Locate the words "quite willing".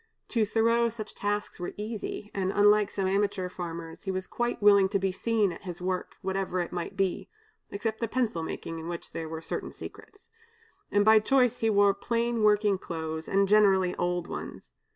4.25-4.89